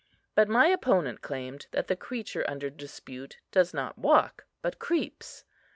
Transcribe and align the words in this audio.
But 0.33 0.49
my 0.49 0.65
opponent 0.65 1.21
claimed 1.21 1.67
that 1.73 1.85
the 1.87 1.95
creature 1.95 2.43
under 2.49 2.71
dispute 2.71 3.37
does 3.51 3.71
not 3.71 3.99
walk, 3.99 4.45
but 4.63 4.79
creeps. 4.79 5.43